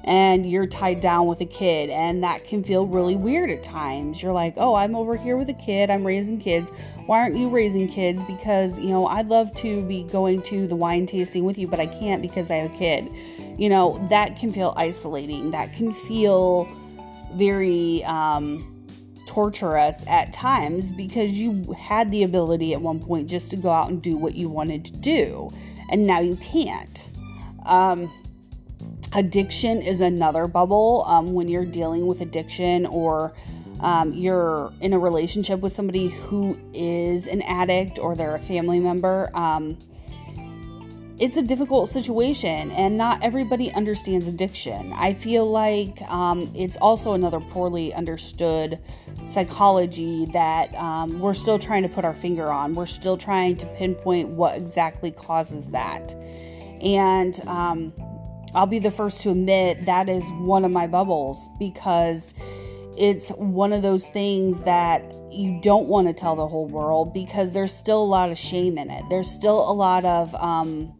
and 0.07 0.49
you're 0.49 0.65
tied 0.65 1.01
down 1.01 1.27
with 1.27 1.41
a 1.41 1.45
kid 1.45 1.89
and 1.89 2.23
that 2.23 2.45
can 2.45 2.63
feel 2.63 2.87
really 2.87 3.15
weird 3.15 3.51
at 3.51 3.61
times. 3.61 4.23
You're 4.23 4.31
like 4.31 4.53
oh 4.55 4.73
i'm 4.73 4.95
over 4.95 5.17
here 5.17 5.35
with 5.35 5.49
a 5.49 5.53
kid. 5.53 5.89
I'm 5.89 6.07
raising 6.07 6.39
kids. 6.39 6.71
Why 7.05 7.19
aren't 7.19 7.35
you 7.35 7.49
raising 7.49 7.89
kids? 7.89 8.23
Because 8.23 8.75
you 8.79 8.89
know 8.89 9.05
i'd 9.07 9.27
love 9.27 9.53
to 9.57 9.83
be 9.83 10.03
going 10.03 10.41
to 10.43 10.65
the 10.65 10.75
wine 10.75 11.05
tasting 11.05 11.43
with 11.43 11.57
you 11.57 11.67
but 11.67 11.79
i 11.79 11.85
can't 11.85 12.21
because 12.21 12.49
i 12.49 12.55
have 12.55 12.73
a 12.73 12.77
kid. 12.77 13.09
You 13.57 13.69
know 13.69 14.05
that 14.09 14.37
can 14.37 14.53
feel 14.53 14.73
isolating. 14.77 15.51
That 15.51 15.73
can 15.73 15.93
feel 15.93 16.69
very 17.33 18.03
um, 18.05 18.76
torturous 19.37 19.97
at 20.07 20.33
times 20.33 20.91
because 20.91 21.33
you 21.33 21.75
had 21.77 22.09
the 22.09 22.23
ability 22.23 22.73
at 22.73 22.81
one 22.81 22.99
point 22.99 23.29
just 23.29 23.51
to 23.51 23.55
go 23.55 23.69
out 23.69 23.87
and 23.87 24.01
do 24.01 24.17
what 24.17 24.33
you 24.33 24.49
wanted 24.49 24.83
to 24.83 24.91
do 24.93 25.47
and 25.91 26.07
now 26.07 26.19
you 26.19 26.35
can't 26.37 27.11
um, 27.67 28.11
Addiction 29.13 29.81
is 29.81 30.01
another 30.01 30.47
bubble 30.47 31.05
um, 31.07 31.33
when 31.33 31.47
you're 31.47 31.65
dealing 31.65 32.07
with 32.07 32.19
addiction 32.19 32.85
or 32.85 33.33
um, 33.79 34.11
you're 34.13 34.71
in 34.81 34.91
a 34.91 34.99
relationship 34.99 35.61
with 35.61 35.71
somebody 35.71 36.09
who 36.09 36.59
is 36.73 37.25
an 37.25 37.41
addict 37.43 37.97
or 37.97 38.15
they're 38.15 38.35
a 38.35 38.41
family 38.41 38.79
member. 38.79 39.29
Um, 39.33 39.77
it's 41.19 41.37
a 41.37 41.41
difficult 41.41 41.89
situation, 41.89 42.69
and 42.71 42.95
not 42.95 43.23
everybody 43.23 43.71
understands 43.71 44.27
addiction. 44.27 44.93
I 44.93 45.15
feel 45.15 45.49
like 45.49 46.01
um, 46.11 46.51
it's 46.53 46.77
also 46.77 47.13
another 47.13 47.39
poorly 47.39 47.93
understood 47.93 48.77
psychology 49.27 50.25
that 50.33 50.73
um, 50.75 51.19
we're 51.19 51.33
still 51.33 51.59
trying 51.59 51.83
to 51.83 51.89
put 51.89 52.05
our 52.05 52.13
finger 52.15 52.51
on. 52.51 52.73
We're 52.73 52.85
still 52.85 53.17
trying 53.17 53.57
to 53.57 53.65
pinpoint 53.77 54.29
what 54.29 54.55
exactly 54.55 55.11
causes 55.11 55.65
that. 55.67 56.13
And 56.81 57.39
um, 57.47 57.93
I'll 58.53 58.67
be 58.67 58.79
the 58.79 58.91
first 58.91 59.21
to 59.21 59.31
admit 59.31 59.85
that 59.85 60.09
is 60.09 60.23
one 60.39 60.65
of 60.65 60.71
my 60.71 60.87
bubbles 60.87 61.47
because 61.59 62.33
it's 62.97 63.29
one 63.29 63.73
of 63.73 63.81
those 63.81 64.05
things 64.07 64.59
that 64.61 65.13
you 65.31 65.59
don't 65.61 65.87
want 65.87 66.07
to 66.07 66.13
tell 66.13 66.35
the 66.35 66.47
whole 66.47 66.65
world 66.65 67.13
because 67.13 67.51
there's 67.51 67.73
still 67.73 68.01
a 68.01 68.05
lot 68.05 68.31
of 68.31 68.37
shame 68.37 68.77
in 68.77 68.89
it. 68.89 69.03
There's 69.09 69.29
still 69.29 69.69
a 69.69 69.71
lot 69.71 70.03
of 70.05 70.33
um, 70.35 70.93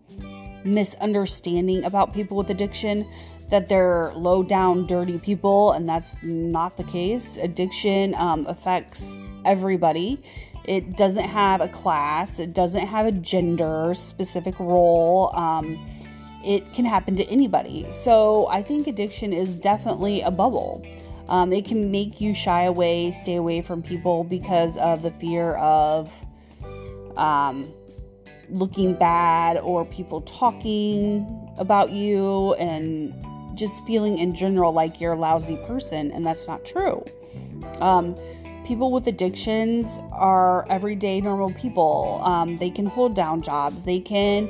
misunderstanding 0.63 1.83
about 1.85 2.13
people 2.13 2.37
with 2.37 2.49
addiction 2.49 3.09
that 3.49 3.69
they're 3.69 4.11
low 4.13 4.43
down, 4.43 4.85
dirty 4.85 5.17
people, 5.17 5.71
and 5.71 5.87
that's 5.87 6.21
not 6.21 6.77
the 6.77 6.83
case. 6.83 7.37
Addiction 7.37 8.13
um, 8.15 8.45
affects 8.47 9.21
everybody. 9.45 10.21
It 10.65 10.97
doesn't 10.97 11.23
have 11.23 11.61
a 11.61 11.69
class, 11.69 12.39
it 12.39 12.53
doesn't 12.53 12.87
have 12.87 13.05
a 13.05 13.11
gender 13.11 13.93
specific 13.93 14.59
role. 14.59 15.31
Um, 15.33 15.79
it 16.43 16.73
can 16.73 16.85
happen 16.85 17.15
to 17.17 17.23
anybody. 17.25 17.87
So 17.89 18.47
I 18.47 18.61
think 18.63 18.87
addiction 18.87 19.33
is 19.33 19.55
definitely 19.55 20.21
a 20.21 20.31
bubble. 20.31 20.85
Um, 21.29 21.51
it 21.51 21.65
can 21.65 21.91
make 21.91 22.21
you 22.21 22.33
shy 22.33 22.63
away, 22.63 23.11
stay 23.11 23.35
away 23.35 23.61
from 23.61 23.81
people 23.81 24.23
because 24.23 24.77
of 24.77 25.01
the 25.01 25.11
fear 25.11 25.55
of 25.55 26.09
um, 27.17 27.73
looking 28.49 28.93
bad 28.93 29.57
or 29.57 29.83
people 29.85 30.21
talking 30.21 31.49
about 31.57 31.91
you 31.91 32.53
and 32.55 33.13
just 33.57 33.85
feeling 33.85 34.19
in 34.19 34.35
general 34.35 34.71
like 34.71 35.01
you're 35.01 35.13
a 35.13 35.19
lousy 35.19 35.57
person, 35.67 36.11
and 36.11 36.25
that's 36.25 36.47
not 36.47 36.63
true. 36.63 37.03
Um, 37.79 38.15
people 38.65 38.91
with 38.91 39.07
addictions 39.07 39.87
are 40.11 40.69
everyday 40.69 41.21
normal 41.21 41.53
people. 41.53 42.21
Um, 42.23 42.57
they 42.57 42.69
can 42.69 42.85
hold 42.85 43.15
down 43.15 43.41
jobs, 43.41 43.83
they 43.83 43.99
can 43.99 44.49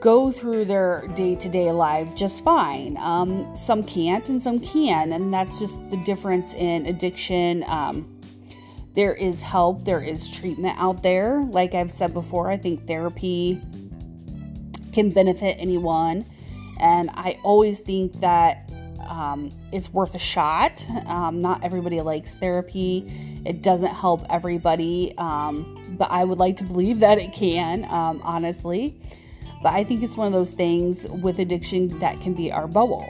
go 0.00 0.32
through 0.32 0.64
their 0.64 1.06
day 1.14 1.36
to 1.36 1.48
day 1.48 1.70
life 1.70 2.08
just 2.16 2.42
fine. 2.42 2.96
Um, 2.96 3.54
some 3.56 3.84
can't 3.84 4.28
and 4.28 4.42
some 4.42 4.58
can, 4.58 5.12
and 5.12 5.32
that's 5.32 5.60
just 5.60 5.74
the 5.90 5.96
difference 5.98 6.52
in 6.54 6.86
addiction. 6.86 7.64
Um, 7.68 8.20
there 8.94 9.14
is 9.14 9.40
help, 9.40 9.84
there 9.84 10.02
is 10.02 10.28
treatment 10.28 10.78
out 10.78 11.02
there. 11.02 11.42
Like 11.44 11.74
I've 11.74 11.92
said 11.92 12.12
before, 12.12 12.50
I 12.50 12.58
think 12.58 12.86
therapy 12.86 13.60
can 14.92 15.10
benefit 15.10 15.56
anyone, 15.58 16.26
and 16.82 17.10
I 17.14 17.38
always 17.44 17.80
think 17.80 18.20
that 18.20 18.70
um, 19.08 19.50
it's 19.72 19.92
worth 19.92 20.14
a 20.14 20.18
shot. 20.18 20.84
Um, 21.06 21.40
not 21.40 21.64
everybody 21.64 22.00
likes 22.00 22.32
therapy, 22.32 23.40
it 23.44 23.62
doesn't 23.62 23.94
help 23.94 24.24
everybody, 24.28 25.14
um, 25.18 25.96
but 25.98 26.10
I 26.10 26.24
would 26.24 26.38
like 26.38 26.56
to 26.58 26.64
believe 26.64 27.00
that 27.00 27.18
it 27.18 27.32
can, 27.32 27.84
um, 27.86 28.20
honestly. 28.24 29.00
But 29.62 29.74
I 29.74 29.84
think 29.84 30.02
it's 30.02 30.16
one 30.16 30.26
of 30.26 30.32
those 30.32 30.50
things 30.50 31.04
with 31.04 31.38
addiction 31.38 31.98
that 32.00 32.20
can 32.20 32.34
be 32.34 32.50
our 32.50 32.66
bubble. 32.66 33.08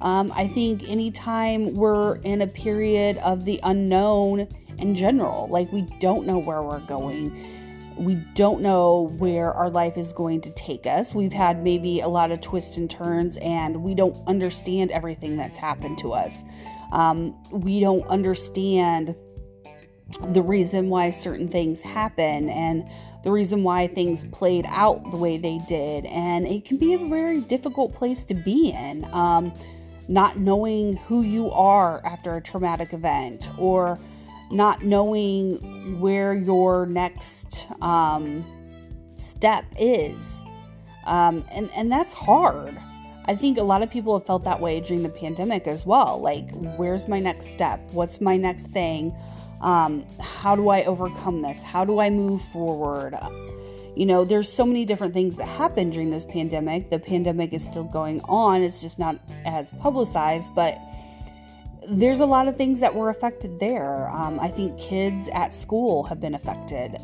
Um, 0.00 0.32
I 0.34 0.46
think 0.48 0.88
anytime 0.88 1.74
we're 1.74 2.16
in 2.16 2.42
a 2.42 2.46
period 2.46 3.18
of 3.18 3.44
the 3.44 3.60
unknown 3.62 4.48
in 4.78 4.94
general, 4.94 5.48
like 5.48 5.70
we 5.72 5.82
don't 6.00 6.26
know 6.26 6.38
where 6.38 6.62
we're 6.62 6.80
going, 6.80 7.59
we 8.00 8.14
don't 8.34 8.62
know 8.62 9.12
where 9.18 9.52
our 9.52 9.68
life 9.68 9.98
is 9.98 10.12
going 10.14 10.40
to 10.40 10.50
take 10.50 10.86
us. 10.86 11.14
We've 11.14 11.34
had 11.34 11.62
maybe 11.62 12.00
a 12.00 12.08
lot 12.08 12.30
of 12.30 12.40
twists 12.40 12.78
and 12.78 12.90
turns, 12.90 13.36
and 13.42 13.82
we 13.82 13.94
don't 13.94 14.16
understand 14.26 14.90
everything 14.90 15.36
that's 15.36 15.58
happened 15.58 15.98
to 15.98 16.14
us. 16.14 16.34
Um, 16.92 17.40
we 17.50 17.78
don't 17.78 18.06
understand 18.08 19.14
the 20.32 20.42
reason 20.42 20.88
why 20.88 21.10
certain 21.10 21.48
things 21.48 21.82
happen 21.82 22.48
and 22.48 22.88
the 23.22 23.30
reason 23.30 23.62
why 23.62 23.86
things 23.86 24.24
played 24.32 24.64
out 24.68 25.10
the 25.10 25.16
way 25.16 25.36
they 25.36 25.60
did. 25.68 26.06
And 26.06 26.46
it 26.46 26.64
can 26.64 26.78
be 26.78 26.94
a 26.94 26.98
very 26.98 27.42
difficult 27.42 27.94
place 27.94 28.24
to 28.24 28.34
be 28.34 28.70
in. 28.70 29.04
Um, 29.12 29.52
not 30.08 30.38
knowing 30.38 30.96
who 30.96 31.22
you 31.22 31.50
are 31.50 32.04
after 32.04 32.34
a 32.34 32.40
traumatic 32.40 32.94
event 32.94 33.48
or 33.58 34.00
not 34.50 34.84
knowing 34.84 36.00
where 36.00 36.34
your 36.34 36.86
next 36.86 37.66
um, 37.80 38.44
step 39.16 39.64
is. 39.78 40.44
Um, 41.06 41.44
and, 41.50 41.70
and 41.74 41.90
that's 41.90 42.12
hard. 42.12 42.76
I 43.26 43.36
think 43.36 43.58
a 43.58 43.62
lot 43.62 43.82
of 43.82 43.90
people 43.90 44.18
have 44.18 44.26
felt 44.26 44.44
that 44.44 44.60
way 44.60 44.80
during 44.80 45.02
the 45.02 45.08
pandemic 45.08 45.66
as 45.66 45.86
well. 45.86 46.20
Like, 46.20 46.50
where's 46.76 47.06
my 47.06 47.20
next 47.20 47.46
step? 47.46 47.80
What's 47.92 48.20
my 48.20 48.36
next 48.36 48.66
thing? 48.68 49.14
Um, 49.60 50.04
how 50.18 50.56
do 50.56 50.68
I 50.70 50.84
overcome 50.84 51.42
this? 51.42 51.62
How 51.62 51.84
do 51.84 52.00
I 52.00 52.10
move 52.10 52.42
forward? 52.52 53.16
You 53.94 54.06
know, 54.06 54.24
there's 54.24 54.50
so 54.50 54.64
many 54.64 54.84
different 54.84 55.12
things 55.12 55.36
that 55.36 55.46
happen 55.46 55.90
during 55.90 56.10
this 56.10 56.24
pandemic. 56.24 56.90
The 56.90 56.98
pandemic 56.98 57.52
is 57.52 57.64
still 57.64 57.84
going 57.84 58.20
on, 58.22 58.62
it's 58.62 58.80
just 58.80 58.98
not 58.98 59.18
as 59.44 59.72
publicized, 59.72 60.54
but 60.54 60.78
there's 61.88 62.20
a 62.20 62.26
lot 62.26 62.48
of 62.48 62.56
things 62.56 62.80
that 62.80 62.94
were 62.94 63.10
affected 63.10 63.58
there. 63.60 64.08
Um, 64.10 64.38
I 64.40 64.48
think 64.48 64.78
kids 64.78 65.28
at 65.32 65.54
school 65.54 66.04
have 66.04 66.20
been 66.20 66.34
affected. 66.34 66.96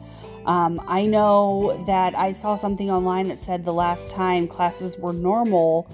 Um, 0.44 0.80
I 0.86 1.06
know 1.06 1.82
that 1.86 2.16
I 2.16 2.32
saw 2.32 2.54
something 2.54 2.90
online 2.90 3.28
that 3.28 3.40
said 3.40 3.64
the 3.64 3.72
last 3.72 4.10
time 4.10 4.46
classes 4.46 4.96
were 4.96 5.12
normal 5.12 5.88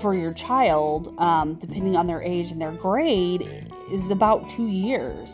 for 0.00 0.14
your 0.14 0.32
child, 0.34 1.14
um, 1.18 1.54
depending 1.54 1.96
on 1.96 2.06
their 2.06 2.20
age 2.20 2.50
and 2.50 2.60
their 2.60 2.72
grade, 2.72 3.70
is 3.90 4.10
about 4.10 4.50
two 4.50 4.66
years. 4.66 5.30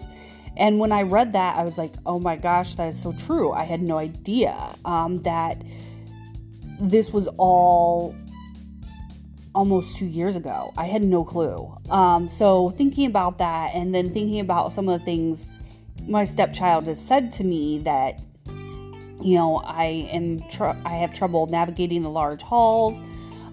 And 0.56 0.78
when 0.78 0.92
I 0.92 1.02
read 1.02 1.32
that, 1.32 1.56
I 1.56 1.64
was 1.64 1.78
like, 1.78 1.94
oh 2.06 2.20
my 2.20 2.36
gosh, 2.36 2.74
that 2.74 2.88
is 2.94 3.02
so 3.02 3.12
true. 3.12 3.50
I 3.50 3.64
had 3.64 3.82
no 3.82 3.98
idea 3.98 4.76
um, 4.84 5.22
that 5.22 5.62
this 6.78 7.10
was 7.10 7.28
all 7.38 8.14
almost 9.54 9.96
two 9.96 10.06
years 10.06 10.36
ago. 10.36 10.72
I 10.76 10.86
had 10.86 11.02
no 11.02 11.24
clue. 11.24 11.76
Um, 11.90 12.28
so 12.28 12.70
thinking 12.70 13.06
about 13.06 13.38
that 13.38 13.74
and 13.74 13.94
then 13.94 14.12
thinking 14.12 14.40
about 14.40 14.72
some 14.72 14.88
of 14.88 14.98
the 15.00 15.04
things 15.04 15.46
my 16.06 16.24
stepchild 16.24 16.86
has 16.86 17.00
said 17.00 17.32
to 17.34 17.44
me 17.44 17.78
that 17.80 18.20
you 19.22 19.36
know 19.36 19.56
I 19.56 20.08
am 20.10 20.40
tr- 20.48 20.76
I 20.84 20.94
have 20.94 21.12
trouble 21.12 21.46
navigating 21.46 22.02
the 22.02 22.10
large 22.10 22.40
halls 22.42 22.94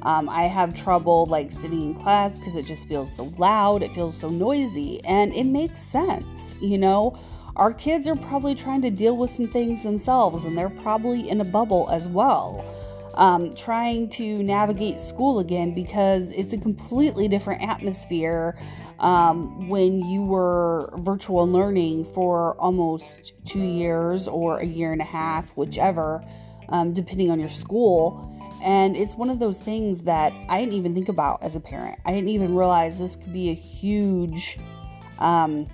um, 0.08 0.30
I 0.30 0.44
have 0.44 0.74
trouble 0.74 1.26
like 1.26 1.52
sitting 1.52 1.82
in 1.82 1.96
class 1.96 2.32
because 2.38 2.56
it 2.56 2.66
just 2.66 2.88
feels 2.88 3.10
so 3.16 3.26
loud, 3.38 3.84
it 3.84 3.94
feels 3.94 4.20
so 4.20 4.30
noisy, 4.30 5.04
and 5.04 5.34
it 5.34 5.44
makes 5.44 5.82
sense, 5.82 6.56
you 6.62 6.78
know. 6.78 7.20
Our 7.56 7.74
kids 7.74 8.08
are 8.08 8.16
probably 8.16 8.54
trying 8.54 8.84
to 8.84 8.92
deal 8.92 9.18
with 9.18 9.32
some 9.32 9.48
things 9.48 9.84
themselves, 9.84 10.44
and 10.44 10.58
they're 10.58 10.70
probably 10.70 11.28
in 11.28 11.42
a 11.42 11.46
bubble 11.46 11.90
as 11.92 12.08
well. 12.08 12.64
Um, 13.18 13.56
trying 13.56 14.12
to 14.12 14.44
navigate 14.44 15.02
school 15.02 15.40
again 15.40 15.74
because 15.74 16.30
it's 16.30 16.54
a 16.54 16.58
completely 16.58 17.28
different 17.28 17.64
atmosphere 17.64 18.56
um, 19.00 19.68
when 19.68 20.06
you 20.08 20.22
were 20.22 20.94
virtual 21.00 21.48
learning 21.48 22.06
for 22.14 22.56
almost 22.60 23.34
two 23.44 23.64
years 23.64 24.28
or 24.28 24.60
a 24.60 24.66
year 24.66 24.92
and 24.92 25.02
a 25.02 25.06
half, 25.06 25.50
whichever, 25.58 26.24
um, 26.70 26.94
depending 26.94 27.32
on 27.32 27.40
your 27.40 27.50
school 27.50 28.34
and 28.64 28.98
it's 28.98 29.14
one 29.14 29.30
of 29.30 29.40
those 29.40 29.60
things 29.60 30.04
that 30.04 30.34
I 30.50 30.60
didn't 30.60 30.74
even 30.74 30.94
think 30.94 31.10
about 31.10 31.44
as 31.44 31.56
a 31.56 31.60
parent. 31.60 32.00
I 32.06 32.12
didn't 32.12 32.30
even 32.30 32.56
realize 32.56 32.98
this 32.98 33.16
could 33.16 33.34
be 33.34 33.50
a 33.50 33.54
huge 33.54 34.58
um, 35.20 35.68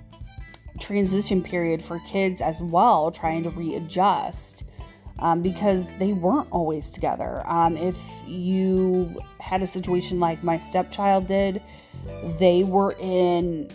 transition 0.80 1.42
period 1.42 1.82
for 1.82 1.98
kids 2.00 2.40
as 2.40 2.60
well, 2.60 3.10
trying 3.10 3.42
to 3.44 3.50
readjust. 3.50 4.64
Um, 5.24 5.40
because 5.40 5.86
they 5.98 6.12
weren't 6.12 6.48
always 6.50 6.90
together. 6.90 7.42
Um, 7.50 7.78
if 7.78 7.96
you 8.26 9.18
had 9.40 9.62
a 9.62 9.66
situation 9.66 10.20
like 10.20 10.44
my 10.44 10.58
stepchild 10.58 11.28
did, 11.28 11.62
they 12.38 12.62
were 12.62 12.94
in 13.00 13.70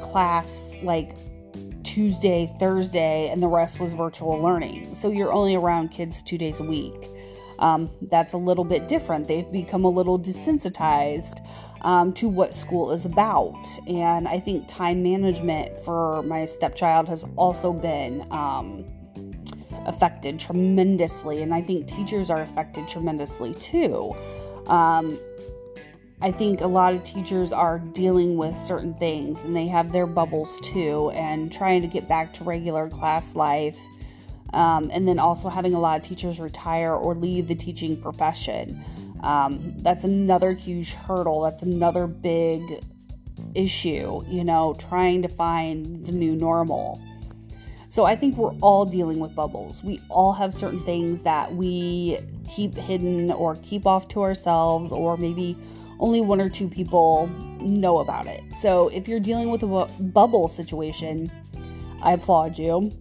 class 0.00 0.48
like 0.82 1.14
Tuesday, 1.82 2.50
Thursday, 2.58 3.28
and 3.28 3.42
the 3.42 3.48
rest 3.48 3.80
was 3.80 3.92
virtual 3.92 4.40
learning. 4.40 4.94
So 4.94 5.10
you're 5.10 5.30
only 5.30 5.56
around 5.56 5.90
kids 5.90 6.22
two 6.22 6.38
days 6.38 6.58
a 6.58 6.64
week. 6.64 7.10
Um, 7.58 7.90
that's 8.00 8.32
a 8.32 8.38
little 8.38 8.64
bit 8.64 8.88
different. 8.88 9.28
They've 9.28 9.52
become 9.52 9.84
a 9.84 9.90
little 9.90 10.18
desensitized 10.18 11.46
um, 11.82 12.14
to 12.14 12.28
what 12.28 12.54
school 12.54 12.92
is 12.92 13.04
about. 13.04 13.58
And 13.86 14.26
I 14.26 14.40
think 14.40 14.68
time 14.68 15.02
management 15.02 15.78
for 15.80 16.22
my 16.22 16.46
stepchild 16.46 17.08
has 17.08 17.26
also 17.36 17.74
been 17.74 18.26
um, 18.30 18.86
affected 19.88 20.38
tremendously. 20.38 21.42
And 21.42 21.54
I 21.54 21.62
think 21.62 21.88
teachers 21.88 22.30
are 22.30 22.40
affected 22.40 22.88
tremendously 22.88 23.54
too. 23.54 24.14
Um, 24.66 25.18
I 26.20 26.32
think 26.32 26.60
a 26.60 26.66
lot 26.66 26.94
of 26.94 27.04
teachers 27.04 27.52
are 27.52 27.78
dealing 27.78 28.36
with 28.36 28.60
certain 28.60 28.94
things 28.94 29.40
and 29.40 29.54
they 29.54 29.68
have 29.68 29.92
their 29.92 30.06
bubbles 30.06 30.58
too 30.62 31.10
and 31.14 31.52
trying 31.52 31.80
to 31.82 31.86
get 31.86 32.08
back 32.08 32.34
to 32.34 32.44
regular 32.44 32.88
class 32.88 33.34
life. 33.34 33.76
Um, 34.52 34.90
and 34.92 35.06
then 35.06 35.18
also 35.18 35.48
having 35.48 35.74
a 35.74 35.80
lot 35.80 36.00
of 36.00 36.06
teachers 36.06 36.40
retire 36.40 36.92
or 36.92 37.14
leave 37.14 37.48
the 37.48 37.54
teaching 37.54 38.00
profession. 38.00 38.82
Um, 39.22 39.74
that's 39.78 40.04
another 40.04 40.52
huge 40.52 40.92
hurdle. 40.92 41.42
That's 41.42 41.62
another 41.62 42.06
big 42.06 42.62
issue, 43.54 44.22
you 44.26 44.44
know, 44.44 44.74
trying 44.78 45.22
to 45.22 45.28
find 45.28 46.06
the 46.06 46.12
new 46.12 46.34
normal. 46.34 47.00
So 47.88 48.04
I 48.04 48.16
think 48.16 48.36
we're 48.36 48.54
all 48.60 48.84
dealing 48.84 49.18
with 49.18 49.34
bubbles. 49.34 49.82
We 49.82 50.00
all 50.10 50.34
have 50.34 50.52
certain 50.52 50.84
things 50.84 51.22
that 51.22 51.54
we 51.54 52.18
keep 52.54 52.74
hidden 52.74 53.32
or 53.32 53.56
keep 53.56 53.86
off 53.86 54.08
to 54.08 54.22
ourselves, 54.22 54.92
or 54.92 55.16
maybe 55.16 55.56
only 55.98 56.20
one 56.20 56.40
or 56.40 56.48
two 56.48 56.68
people 56.68 57.28
know 57.60 57.98
about 57.98 58.26
it. 58.26 58.42
So 58.60 58.88
if 58.88 59.08
you're 59.08 59.20
dealing 59.20 59.50
with 59.50 59.62
a 59.62 59.66
bu- 59.66 60.02
bubble 60.02 60.48
situation, 60.48 61.30
I 62.02 62.12
applaud 62.12 62.58
you. 62.58 62.92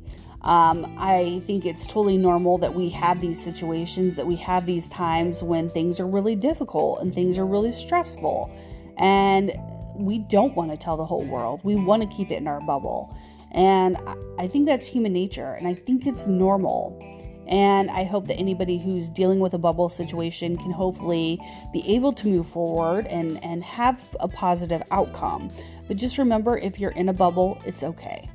Um, 0.41 0.95
I 0.97 1.41
think 1.45 1.65
it's 1.65 1.85
totally 1.85 2.17
normal 2.17 2.57
that 2.59 2.73
we 2.73 2.89
have 2.89 3.19
these 3.19 3.43
situations, 3.43 4.15
that 4.15 4.25
we 4.25 4.37
have 4.37 4.65
these 4.65 4.87
times 4.87 5.43
when 5.43 5.67
things 5.69 5.99
are 5.99 6.07
really 6.07 6.35
difficult 6.35 7.01
and 7.01 7.13
things 7.13 7.37
are 7.37 7.45
really 7.45 7.73
stressful. 7.73 8.49
And 8.97 9.51
we 9.95 10.19
don't 10.19 10.55
want 10.55 10.71
to 10.71 10.77
tell 10.77 10.95
the 10.95 11.05
whole 11.05 11.25
world. 11.25 11.59
We 11.63 11.75
want 11.75 12.09
to 12.09 12.15
keep 12.15 12.31
it 12.31 12.35
in 12.35 12.47
our 12.47 12.61
bubble. 12.61 13.15
And 13.57 13.97
I 14.37 14.47
think 14.47 14.67
that's 14.67 14.85
human 14.85 15.11
nature, 15.13 15.53
and 15.53 15.67
I 15.67 15.73
think 15.73 16.05
it's 16.05 16.27
normal. 16.27 17.03
And 17.47 17.89
I 17.89 18.03
hope 18.03 18.27
that 18.27 18.35
anybody 18.35 18.77
who's 18.77 19.07
dealing 19.09 19.39
with 19.39 19.55
a 19.55 19.57
bubble 19.57 19.89
situation 19.89 20.57
can 20.57 20.69
hopefully 20.69 21.39
be 21.73 21.95
able 21.95 22.13
to 22.13 22.27
move 22.27 22.47
forward 22.47 23.07
and, 23.07 23.43
and 23.43 23.63
have 23.63 23.99
a 24.19 24.27
positive 24.27 24.83
outcome. 24.91 25.49
But 25.87 25.97
just 25.97 26.19
remember 26.19 26.57
if 26.57 26.79
you're 26.79 26.91
in 26.91 27.09
a 27.09 27.13
bubble, 27.13 27.59
it's 27.65 27.81
okay. 27.81 28.29